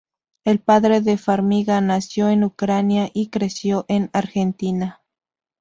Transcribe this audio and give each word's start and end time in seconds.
El 0.45 0.57
padre 0.57 1.01
de 1.01 1.15
Farmiga 1.19 1.79
nació 1.79 2.29
en 2.29 2.43
Ucrania 2.43 3.11
y 3.13 3.29
creció 3.29 3.85
en 3.87 4.09
Argentina. 4.13 5.03